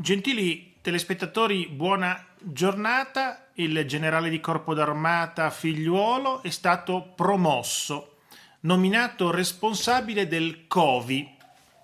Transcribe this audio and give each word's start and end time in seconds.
Gentili 0.00 0.76
telespettatori, 0.80 1.66
buona 1.66 2.24
giornata. 2.40 3.48
Il 3.54 3.84
generale 3.84 4.30
di 4.30 4.38
corpo 4.38 4.72
d'armata 4.72 5.50
Figliuolo 5.50 6.40
è 6.44 6.50
stato 6.50 7.14
promosso, 7.16 8.18
nominato 8.60 9.32
responsabile 9.32 10.28
del 10.28 10.68
COVI. 10.68 11.36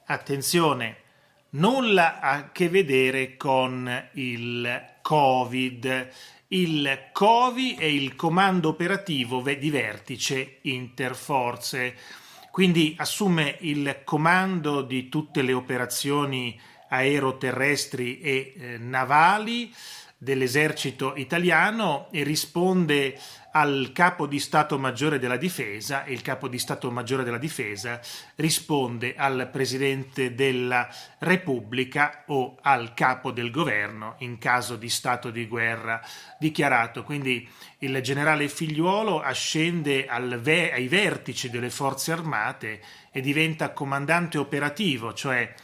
Attenzione, 0.06 0.96
nulla 1.50 2.20
a 2.20 2.52
che 2.52 2.68
vedere 2.68 3.36
con 3.36 4.08
il 4.12 4.90
Covid. 5.02 6.08
Il 6.46 7.08
COVI 7.10 7.74
è 7.74 7.84
il 7.86 8.14
comando 8.14 8.68
operativo 8.68 9.40
di 9.40 9.70
vertice 9.70 10.58
interforze, 10.62 11.96
quindi 12.52 12.94
assume 12.96 13.56
il 13.62 14.02
comando 14.04 14.82
di 14.82 15.08
tutte 15.08 15.42
le 15.42 15.52
operazioni 15.52 16.56
aeroterrestri 16.94 18.20
e 18.20 18.54
eh, 18.56 18.78
navali 18.78 19.72
dell'esercito 20.16 21.14
italiano 21.16 22.08
e 22.10 22.22
risponde 22.22 23.18
al 23.56 23.90
capo 23.92 24.26
di 24.26 24.40
Stato 24.40 24.78
Maggiore 24.78 25.20
della 25.20 25.36
Difesa 25.36 26.02
e 26.02 26.12
il 26.12 26.22
capo 26.22 26.48
di 26.48 26.58
Stato 26.58 26.90
Maggiore 26.90 27.22
della 27.22 27.38
Difesa 27.38 28.00
risponde 28.36 29.14
al 29.16 29.48
Presidente 29.52 30.34
della 30.34 30.88
Repubblica 31.18 32.24
o 32.26 32.56
al 32.62 32.94
capo 32.94 33.30
del 33.30 33.52
governo 33.52 34.16
in 34.18 34.38
caso 34.38 34.74
di 34.74 34.88
stato 34.88 35.30
di 35.30 35.46
guerra 35.46 36.00
dichiarato. 36.40 37.04
Quindi 37.04 37.48
il 37.78 38.00
generale 38.00 38.48
Figliuolo 38.48 39.20
ascende 39.20 40.08
ve- 40.40 40.72
ai 40.72 40.88
vertici 40.88 41.48
delle 41.48 41.70
forze 41.70 42.10
armate 42.10 42.80
e 43.12 43.20
diventa 43.20 43.70
comandante 43.70 44.36
operativo, 44.36 45.12
cioè 45.12 45.54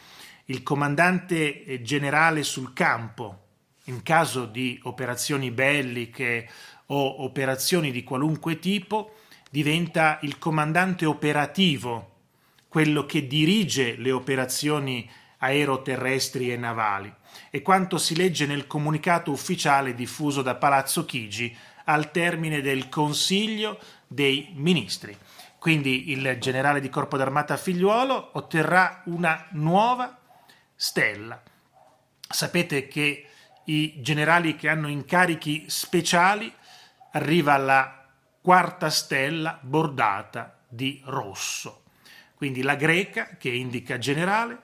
il 0.51 0.63
comandante 0.63 1.63
eh, 1.63 1.81
generale 1.81 2.43
sul 2.43 2.73
campo 2.73 3.39
in 3.85 4.03
caso 4.03 4.45
di 4.45 4.79
operazioni 4.83 5.49
belliche 5.49 6.47
o 6.87 7.23
operazioni 7.23 7.89
di 7.89 8.03
qualunque 8.03 8.59
tipo, 8.59 9.15
diventa 9.49 10.19
il 10.21 10.37
comandante 10.37 11.05
operativo, 11.05 12.09
quello 12.67 13.05
che 13.05 13.27
dirige 13.27 13.95
le 13.95 14.11
operazioni 14.11 15.09
aeroterrestri 15.37 16.51
e 16.51 16.57
navali. 16.57 17.11
E 17.49 17.61
quanto 17.61 17.97
si 17.97 18.15
legge 18.15 18.45
nel 18.45 18.67
comunicato 18.67 19.31
ufficiale 19.31 19.95
diffuso 19.95 20.41
da 20.41 20.55
Palazzo 20.55 21.05
Chigi 21.05 21.55
al 21.85 22.11
termine 22.11 22.61
del 22.61 22.89
Consiglio 22.89 23.79
dei 24.05 24.51
Ministri. 24.53 25.17
Quindi 25.57 26.11
il 26.11 26.37
generale 26.39 26.81
di 26.81 26.89
corpo 26.89 27.17
d'armata 27.17 27.57
Figliuolo 27.57 28.31
otterrà 28.33 29.01
una 29.05 29.47
nuova 29.51 30.20
stella. 30.81 31.39
Sapete 32.27 32.87
che 32.87 33.27
i 33.65 34.01
generali 34.01 34.55
che 34.55 34.67
hanno 34.67 34.87
incarichi 34.87 35.65
speciali 35.67 36.51
arriva 37.11 37.53
alla 37.53 38.03
quarta 38.41 38.89
stella 38.89 39.59
bordata 39.61 40.57
di 40.67 40.99
rosso. 41.05 41.83
Quindi 42.33 42.63
la 42.63 42.73
greca 42.73 43.35
che 43.37 43.49
indica 43.49 43.99
generale, 43.99 44.57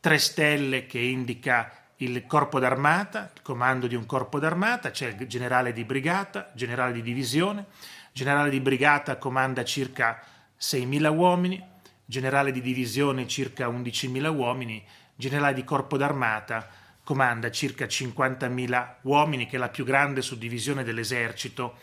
tre 0.00 0.16
stelle 0.16 0.86
che 0.86 1.00
indica 1.00 1.70
il 1.96 2.24
corpo 2.26 2.58
d'armata, 2.58 3.30
il 3.34 3.42
comando 3.42 3.86
di 3.86 3.94
un 3.94 4.06
corpo 4.06 4.38
d'armata, 4.38 4.90
c'è 4.90 5.08
il 5.08 5.26
generale 5.26 5.74
di 5.74 5.84
brigata, 5.84 6.50
generale 6.54 6.92
di 6.92 7.02
divisione, 7.02 7.66
generale 8.12 8.48
di 8.48 8.60
brigata 8.60 9.18
comanda 9.18 9.64
circa 9.64 10.18
6.000 10.58 11.14
uomini, 11.14 11.62
generale 12.06 12.52
di 12.52 12.62
divisione 12.62 13.28
circa 13.28 13.68
11.000 13.68 14.34
uomini, 14.34 14.82
generale 15.18 15.52
di 15.52 15.64
corpo 15.64 15.96
d'armata, 15.96 16.68
comanda 17.02 17.50
circa 17.50 17.86
50.000 17.86 18.94
uomini, 19.02 19.46
che 19.46 19.56
è 19.56 19.58
la 19.58 19.68
più 19.68 19.84
grande 19.84 20.22
suddivisione 20.22 20.84
dell'esercito. 20.84 21.78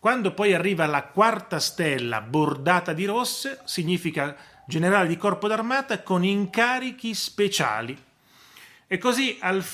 Quando 0.00 0.34
poi 0.34 0.54
arriva 0.54 0.86
la 0.86 1.04
quarta 1.04 1.60
stella 1.60 2.20
bordata 2.20 2.92
di 2.92 3.04
rosse, 3.04 3.60
significa 3.64 4.36
generale 4.66 5.06
di 5.06 5.16
corpo 5.16 5.46
d'armata 5.46 6.02
con 6.02 6.24
incarichi 6.24 7.14
speciali. 7.14 7.96
E 8.88 8.98
così 8.98 9.38
al, 9.40 9.64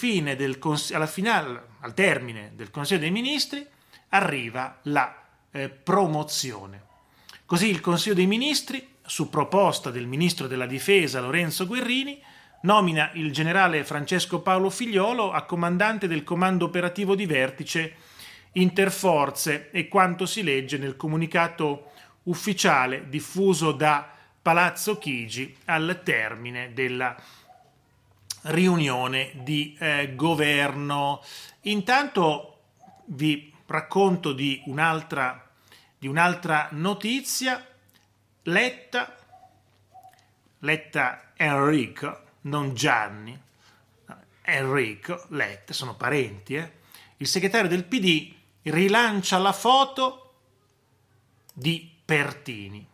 alla 0.93 1.07
finale, 1.07 1.63
al 1.81 1.95
termine 1.95 2.53
del 2.55 2.71
Consiglio 2.71 3.01
dei 3.01 3.11
Ministri 3.11 3.67
arriva 4.11 4.79
la 4.83 5.23
eh, 5.53 5.71
promozione. 5.71 6.83
Così 7.47 7.71
il 7.71 7.81
Consiglio 7.81 8.15
dei 8.15 8.27
Ministri, 8.27 8.87
su 9.07 9.31
proposta 9.31 9.91
del 9.91 10.07
Ministro 10.07 10.49
della 10.49 10.67
Difesa 10.67 11.21
Lorenzo 11.21 11.67
Guerrini, 11.67 12.21
nomina 12.63 13.11
il 13.15 13.33
generale 13.33 13.85
Francesco 13.85 14.41
Paolo 14.41 14.71
Figliolo 14.71 15.33
a 15.33 15.43
comandante 15.45 16.09
del 16.09 16.25
comando 16.25 16.65
operativo 16.65 17.15
di 17.15 17.27
vertice 17.27 17.95
interforze 18.53 19.71
e 19.71 19.89
quanto 19.89 20.27
si 20.27 20.43
legge 20.43 20.79
nel 20.79 20.97
comunicato 20.97 21.93
ufficiale 22.25 23.09
diffuso 23.09 23.73
da 23.73 24.11
Palazzo 24.41 24.99
Chigi 24.99 25.57
al 25.67 26.01
termine 26.05 26.73
della 26.73 27.15
riunione 28.43 29.33
di 29.35 29.77
eh, 29.79 30.15
governo. 30.15 31.23
Intanto 31.63 32.59
vi 33.07 33.53
racconto 33.67 34.33
di 34.33 34.63
un'altra, 34.67 35.49
di 35.99 36.07
un'altra 36.07 36.69
notizia. 36.73 37.65
Letta, 38.43 39.17
Letta 40.61 41.33
Enrico, 41.35 42.26
non 42.47 42.75
Gianni, 42.75 43.39
Enrico 44.43 45.27
Letta, 45.31 45.73
sono 45.73 45.95
parenti, 45.95 46.55
eh? 46.55 46.73
il 47.19 47.27
segretario 47.27 47.69
del 47.69 47.85
PD 47.85 48.33
rilancia 48.63 49.39
la 49.39 49.53
foto 49.53 50.35
di 51.53 51.93
Pertini. 52.05 52.87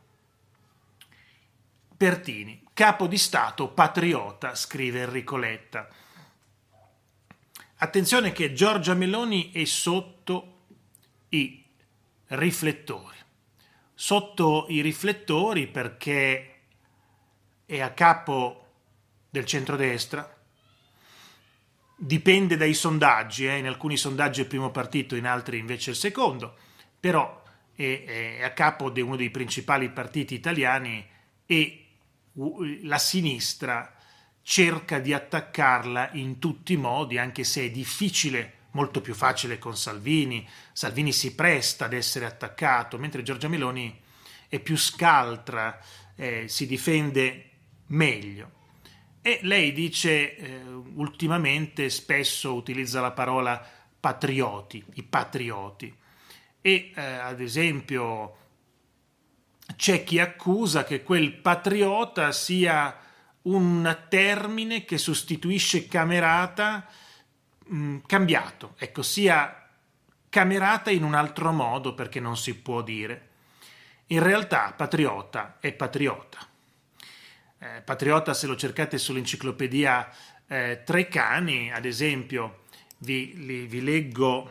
Pertini, 1.97 2.65
capo 2.73 3.07
di 3.07 3.19
Stato 3.19 3.69
patriota, 3.69 4.55
scrive 4.55 5.03
Enrico 5.03 5.37
Letta. 5.37 5.89
Attenzione 7.77 8.33
che 8.33 8.55
Giorgia 8.55 8.95
Meloni 8.95 9.53
è 9.53 9.65
sotto 9.65 10.61
i 11.31 11.63
riflettori. 12.29 13.17
Sotto 13.95 14.67
i 14.69 14.81
riflettori 14.81 15.67
perché 15.67 16.61
è 17.67 17.81
a 17.81 17.93
capo 17.93 18.62
del 19.33 19.47
centrodestra. 19.47 20.37
Dipende 21.97 22.59
dai 22.59 22.75
sondaggi, 22.75 23.47
eh? 23.47 23.57
in 23.57 23.67
alcuni 23.67 23.97
sondaggi 23.97 24.41
è 24.41 24.43
il 24.43 24.49
primo 24.49 24.71
partito, 24.71 25.17
in 25.17 25.27
altri 25.27 25.57
invece 25.57 25.91
il 25.91 25.97
secondo, 25.97 26.55
però 27.01 27.43
è, 27.75 28.05
è 28.39 28.43
a 28.43 28.53
capo 28.53 28.91
di 28.91 29.01
uno 29.01 29.17
dei 29.17 29.31
principali 29.31 29.89
partiti 29.89 30.35
italiani 30.35 31.09
e 31.47 31.87
la 32.83 32.99
sinistra 32.99 33.97
cerca 34.43 34.99
di 34.99 35.15
attaccarla 35.15 36.11
in 36.13 36.39
tutti 36.39 36.75
i 36.75 36.77
modi, 36.77 37.17
anche 37.17 37.43
se 37.43 37.65
è 37.65 37.71
difficile, 37.71 38.57
molto 38.73 39.01
più 39.01 39.15
facile 39.15 39.59
con 39.59 39.79
Salvini. 39.79 40.47
Salvini 40.75 41.11
si 41.11 41.35
presta 41.35 41.87
ad 41.87 41.95
essere 41.95 42.27
attaccato, 42.27 42.99
mentre 42.99 43.23
Giorgia 43.23 43.49
Meloni 43.49 43.99
è 44.47 44.59
più 44.59 44.77
scaltra, 44.77 45.81
eh, 46.17 46.49
si 46.49 46.67
difende 46.67 47.49
meglio. 47.87 48.61
E 49.25 49.39
lei 49.43 49.73
dice 49.73 50.35
eh, 50.35 50.63
ultimamente 50.95 51.91
spesso 51.91 52.55
utilizza 52.55 53.01
la 53.01 53.13
parola 53.13 53.65
patrioti, 54.01 54.85
i 54.95 55.05
patrioti. 55.05 55.97
E 56.61 56.93
eh, 56.93 57.01
ad 57.01 57.41
esempio 57.41 58.37
c'è 59.77 60.03
chi 60.03 60.19
accusa 60.19 60.83
che 60.83 61.05
quel 61.05 61.35
patriota 61.35 62.33
sia 62.33 62.99
un 63.43 63.97
termine 64.09 64.85
che 64.85 64.99
sostituisce 64.99 65.87
camerata 65.87 66.85
mh, 67.67 67.77
mm, 67.77 67.99
cambiato, 68.05 68.75
ecco, 68.77 69.03
sia 69.03 69.69
camerata 70.29 70.91
in 70.91 71.05
un 71.05 71.15
altro 71.15 71.53
modo 71.53 71.95
perché 71.95 72.19
non 72.19 72.37
si 72.37 72.57
può 72.57 72.83
dire. 72.83 73.29
In 74.07 74.21
realtà 74.21 74.73
patriota 74.77 75.59
è 75.61 75.73
patriota 75.73 76.51
eh, 77.63 77.81
patriota 77.81 78.35
se 78.35 78.49
lo 78.49 78.57
cercate 78.57 78.99
sull'enciclopedia 78.99 80.11
eh, 80.49 80.83
Treccani, 80.85 81.73
ad 81.73 81.85
esempio, 81.85 82.65
vi, 82.99 83.47
li, 83.47 83.67
vi 83.67 83.81
leggo, 83.83 84.51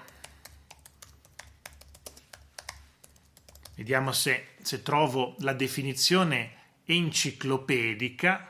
vediamo 3.75 4.13
se, 4.13 4.51
se 4.61 4.81
trovo 4.81 5.35
la 5.39 5.51
definizione 5.51 6.51
enciclopedica. 6.85 8.47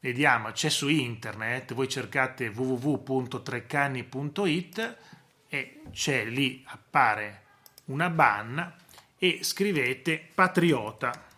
Vediamo, 0.00 0.52
c'è 0.52 0.70
su 0.70 0.88
internet, 0.88 1.74
voi 1.74 1.88
cercate 1.88 2.48
www.treccani.it 2.48 4.96
e 5.48 5.82
c'è 5.90 6.24
lì, 6.24 6.64
appare 6.68 7.42
una 7.86 8.08
banna 8.08 8.74
e 9.18 9.40
scrivete 9.42 10.30
patriota 10.34 11.32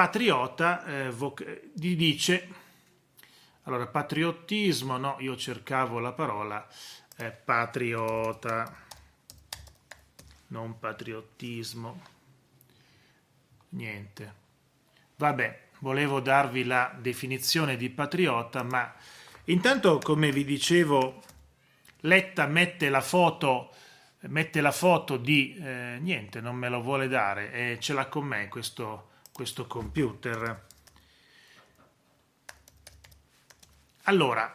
patriota 0.00 0.82
eh, 0.86 1.10
voc- 1.10 1.72
gli 1.74 1.94
dice 1.94 2.48
Allora, 3.64 3.86
patriottismo, 3.86 4.96
no, 4.96 5.16
io 5.18 5.36
cercavo 5.36 5.98
la 5.98 6.12
parola 6.12 6.66
eh, 7.18 7.30
patriota, 7.30 8.74
non 10.46 10.78
patriottismo, 10.78 12.00
niente. 13.68 14.34
Vabbè, 15.16 15.68
volevo 15.80 16.20
darvi 16.20 16.64
la 16.64 16.96
definizione 16.98 17.76
di 17.76 17.90
patriota, 17.90 18.62
ma 18.62 18.90
intanto, 19.44 19.98
come 19.98 20.32
vi 20.32 20.46
dicevo, 20.46 21.22
Letta 22.04 22.46
mette 22.46 22.88
la 22.88 23.02
foto, 23.02 23.74
mette 24.20 24.62
la 24.62 24.72
foto 24.72 25.18
di 25.18 25.54
eh, 25.56 25.98
niente, 26.00 26.40
non 26.40 26.56
me 26.56 26.70
lo 26.70 26.80
vuole 26.80 27.06
dare 27.06 27.52
e 27.52 27.78
ce 27.78 27.92
l'ha 27.92 28.06
con 28.06 28.24
me 28.24 28.48
questo, 28.48 29.09
questo 29.32 29.66
computer. 29.66 30.66
Allora, 34.04 34.54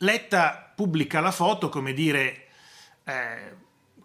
Letta 0.00 0.72
pubblica 0.74 1.20
la 1.20 1.30
foto 1.30 1.70
come 1.70 1.94
dire 1.94 2.48
eh, 3.04 3.56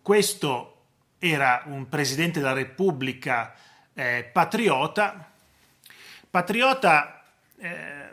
questo 0.01 0.83
era 1.19 1.63
un 1.65 1.89
presidente 1.89 2.39
della 2.39 2.53
Repubblica 2.53 3.53
eh, 3.93 4.29
patriota, 4.31 5.29
patriota 6.29 7.25
eh, 7.57 8.09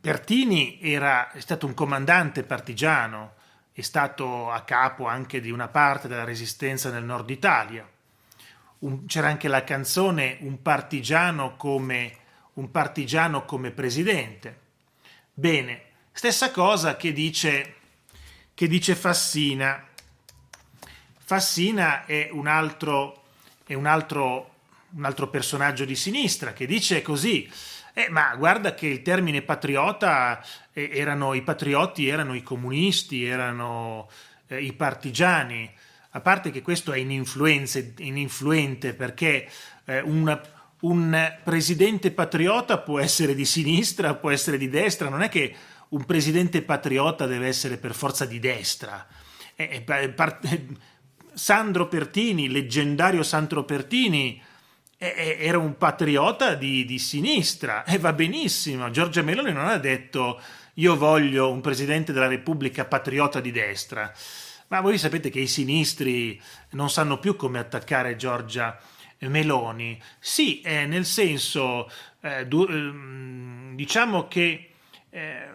Pertini 0.00 0.78
era, 0.80 1.32
è 1.32 1.40
stato 1.40 1.66
un 1.66 1.74
comandante 1.74 2.44
partigiano, 2.44 3.34
è 3.76 3.82
stato 3.82 4.50
a 4.50 4.62
capo 4.62 5.06
anche 5.06 5.38
di 5.38 5.50
una 5.50 5.68
parte 5.68 6.08
della 6.08 6.24
resistenza 6.24 6.90
nel 6.90 7.04
nord 7.04 7.28
Italia. 7.28 7.86
Un, 8.78 9.04
c'era 9.04 9.28
anche 9.28 9.48
la 9.48 9.64
canzone 9.64 10.38
Un 10.40 10.62
partigiano 10.62 11.56
come, 11.56 12.16
un 12.54 12.70
partigiano 12.70 13.44
come 13.44 13.72
presidente. 13.72 14.60
Bene, 15.30 15.82
stessa 16.10 16.50
cosa 16.52 16.96
che 16.96 17.12
dice, 17.12 17.74
che 18.54 18.66
dice 18.66 18.94
Fassina. 18.94 19.86
Fassina 21.18 22.06
è 22.06 22.30
un 22.32 22.46
altro, 22.46 23.24
è 23.66 23.74
un 23.74 23.84
altro, 23.84 24.54
un 24.96 25.04
altro 25.04 25.28
personaggio 25.28 25.84
di 25.84 25.94
sinistra 25.94 26.52
che 26.52 26.66
dice 26.66 27.02
così 27.02 27.48
eh, 27.98 28.10
ma 28.10 28.34
guarda 28.36 28.74
che 28.74 28.88
il 28.88 29.00
termine 29.00 29.40
patriota 29.40 30.44
eh, 30.74 30.90
erano 30.92 31.32
i 31.32 31.40
patrioti, 31.40 32.06
erano 32.06 32.34
i 32.34 32.42
comunisti, 32.42 33.24
erano 33.24 34.10
eh, 34.48 34.62
i 34.62 34.74
partigiani. 34.74 35.72
A 36.10 36.20
parte 36.20 36.50
che 36.50 36.60
questo 36.60 36.92
è 36.92 36.98
ininfluente 36.98 38.92
perché 38.92 39.48
eh, 39.86 40.00
una, 40.00 40.38
un 40.80 41.38
presidente 41.42 42.10
patriota 42.10 42.76
può 42.76 43.00
essere 43.00 43.34
di 43.34 43.46
sinistra, 43.46 44.14
può 44.14 44.30
essere 44.30 44.58
di 44.58 44.68
destra, 44.68 45.08
non 45.08 45.22
è 45.22 45.30
che 45.30 45.54
un 45.88 46.04
presidente 46.04 46.60
patriota 46.60 47.24
deve 47.24 47.46
essere 47.46 47.78
per 47.78 47.94
forza 47.94 48.26
di 48.26 48.38
destra. 48.38 49.06
Eh, 49.54 49.82
eh, 49.86 50.08
part- 50.10 50.64
Sandro 51.32 51.88
Pertini, 51.88 52.50
leggendario 52.50 53.22
Sandro 53.22 53.64
Pertini, 53.64 54.42
era 54.98 55.58
un 55.58 55.76
patriota 55.76 56.54
di, 56.54 56.84
di, 56.84 56.98
sinistra 56.98 57.84
e 57.84 57.98
va 57.98 58.12
benissimo. 58.12 58.90
Giorgia 58.90 59.22
Meloni 59.22 59.52
non 59.52 59.66
ha 59.66 59.78
detto 59.78 60.40
io 60.74 60.96
voglio 60.96 61.50
un 61.50 61.60
presidente 61.60 62.12
della 62.12 62.28
Repubblica 62.28 62.84
patriota 62.84 63.40
di 63.40 63.50
destra, 63.50 64.12
ma 64.68 64.80
voi 64.80 64.98
sapete 64.98 65.30
che 65.30 65.40
i 65.40 65.46
sinistri 65.46 66.40
non 66.70 66.90
sanno 66.90 67.18
più 67.18 67.36
come 67.36 67.58
attaccare 67.58 68.16
Giorgia 68.16 68.78
Meloni. 69.20 70.00
Sì, 70.18 70.60
eh, 70.60 70.86
nel 70.86 71.04
senso, 71.04 71.90
eh, 72.20 72.46
du- 72.46 72.68
ehm, 72.68 73.74
diciamo 73.74 74.28
che 74.28 74.70
eh, 75.10 75.48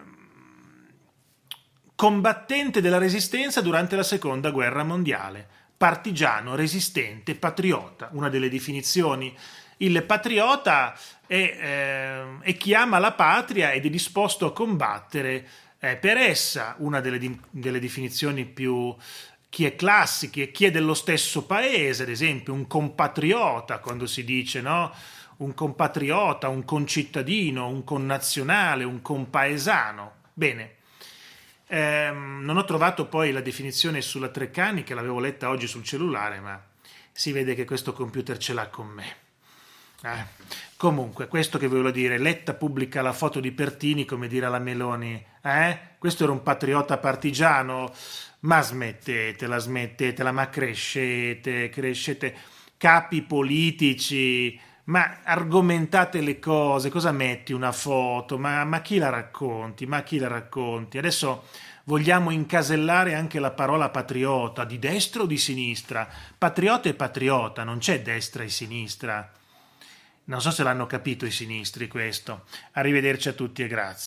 combattente 1.94 2.80
della 2.80 2.98
resistenza 2.98 3.60
durante 3.60 3.94
la 3.96 4.02
seconda 4.02 4.50
guerra 4.50 4.82
mondiale 4.82 5.60
partigiano, 5.82 6.54
resistente, 6.54 7.34
patriota, 7.34 8.08
una 8.12 8.28
delle 8.28 8.48
definizioni. 8.48 9.36
Il 9.78 10.04
patriota 10.04 10.96
è, 11.26 11.34
eh, 11.34 12.38
è 12.38 12.56
chi 12.56 12.72
ama 12.72 13.00
la 13.00 13.10
patria 13.10 13.72
ed 13.72 13.86
è 13.86 13.90
disposto 13.90 14.46
a 14.46 14.52
combattere 14.52 15.44
eh, 15.80 15.96
per 15.96 16.18
essa, 16.18 16.76
una 16.78 17.00
delle, 17.00 17.18
delle 17.50 17.80
definizioni 17.80 18.44
più, 18.44 18.94
chi 19.48 19.64
è 19.64 19.74
classiche, 19.74 20.52
chi 20.52 20.66
è 20.66 20.70
dello 20.70 20.94
stesso 20.94 21.46
paese, 21.46 22.04
ad 22.04 22.10
esempio 22.10 22.52
un 22.52 22.68
compatriota, 22.68 23.80
quando 23.80 24.06
si 24.06 24.22
dice 24.22 24.60
no? 24.60 24.94
un 25.38 25.52
compatriota, 25.52 26.46
un 26.46 26.64
concittadino, 26.64 27.66
un 27.66 27.82
connazionale, 27.82 28.84
un 28.84 29.02
compaesano. 29.02 30.12
Bene, 30.32 30.76
eh, 31.72 32.10
non 32.12 32.58
ho 32.58 32.64
trovato 32.66 33.06
poi 33.06 33.32
la 33.32 33.40
definizione 33.40 34.02
sulla 34.02 34.28
Treccani, 34.28 34.82
che 34.82 34.92
l'avevo 34.92 35.20
letta 35.20 35.48
oggi 35.48 35.66
sul 35.66 35.82
cellulare, 35.82 36.38
ma 36.38 36.62
si 37.10 37.32
vede 37.32 37.54
che 37.54 37.64
questo 37.64 37.94
computer 37.94 38.36
ce 38.36 38.52
l'ha 38.52 38.68
con 38.68 38.88
me. 38.88 39.16
Eh. 40.02 40.50
Comunque, 40.76 41.28
questo 41.28 41.56
che 41.56 41.68
volevo 41.68 41.90
dire, 41.90 42.18
Letta 42.18 42.52
pubblica 42.52 43.00
la 43.00 43.14
foto 43.14 43.40
di 43.40 43.52
Pertini, 43.52 44.04
come 44.04 44.28
dire 44.28 44.44
alla 44.44 44.58
Meloni, 44.58 45.24
eh? 45.42 45.78
Questo 45.96 46.24
era 46.24 46.32
un 46.32 46.42
patriota 46.42 46.98
partigiano, 46.98 47.90
ma 48.40 48.60
smettetela, 48.60 49.56
smettetela, 49.56 50.30
ma 50.30 50.50
crescete, 50.50 51.70
crescete, 51.70 52.36
capi 52.76 53.22
politici, 53.22 54.60
ma 54.84 55.20
argomentate 55.22 56.20
le 56.20 56.38
cose, 56.38 56.90
cosa 56.90 57.12
metti 57.12 57.52
una 57.52 57.72
foto, 57.72 58.38
ma, 58.38 58.64
ma, 58.64 58.80
chi 58.80 58.98
la 58.98 59.10
racconti, 59.10 59.86
ma 59.86 60.02
chi 60.02 60.18
la 60.18 60.28
racconti? 60.28 60.98
Adesso 60.98 61.44
vogliamo 61.84 62.30
incasellare 62.30 63.14
anche 63.14 63.38
la 63.38 63.52
parola 63.52 63.90
patriota, 63.90 64.64
di 64.64 64.78
destra 64.78 65.22
o 65.22 65.26
di 65.26 65.38
sinistra? 65.38 66.08
Patriota 66.36 66.88
e 66.88 66.94
patriota, 66.94 67.62
non 67.64 67.78
c'è 67.78 68.02
destra 68.02 68.42
e 68.42 68.48
sinistra. 68.48 69.30
Non 70.24 70.40
so 70.40 70.50
se 70.50 70.62
l'hanno 70.62 70.86
capito 70.86 71.26
i 71.26 71.30
sinistri 71.30 71.88
questo. 71.88 72.44
Arrivederci 72.72 73.28
a 73.28 73.32
tutti 73.32 73.62
e 73.62 73.66
grazie. 73.66 74.00